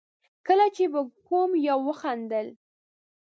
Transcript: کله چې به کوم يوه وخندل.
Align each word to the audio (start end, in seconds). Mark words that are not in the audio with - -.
کله 0.47 0.65
چې 0.75 0.83
به 0.93 1.01
کوم 1.27 1.51
يوه 1.67 1.83
وخندل. 1.87 2.47